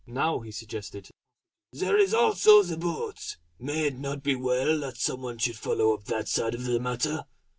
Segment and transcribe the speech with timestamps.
[0.07, 1.11] Now he suggested:
[1.71, 3.37] "There is also the boat!
[3.59, 6.79] May it not be well that some one should follow up that side of the
[6.79, 7.25] matter?